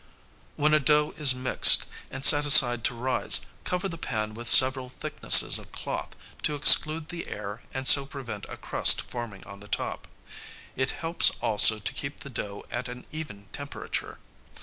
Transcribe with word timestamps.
]When 0.55 0.73
a 0.73 0.79
dough 0.79 1.13
is 1.19 1.35
mixed 1.35 1.85
and 2.09 2.25
set 2.25 2.43
aside 2.43 2.83
to 2.85 2.95
rise, 2.95 3.41
cover 3.63 3.87
the 3.87 3.99
pan 3.99 4.33
with 4.33 4.47
several 4.49 4.89
thicknesses 4.89 5.59
of 5.59 5.71
cloth 5.71 6.15
to 6.41 6.55
exclude 6.55 7.09
the 7.09 7.27
air 7.27 7.61
and 7.71 7.87
so 7.87 8.07
prevent 8.07 8.47
a 8.49 8.57
crust 8.57 9.03
forming 9.03 9.45
on 9.45 9.59
the 9.59 9.67
top. 9.67 10.07
It 10.75 10.89
helps 10.89 11.29
also 11.39 11.77
to 11.77 11.93
keep 11.93 12.21
the 12.21 12.31
dough 12.31 12.65
at 12.71 12.87
an 12.87 13.05
even 13.11 13.45
temperature. 13.53 14.17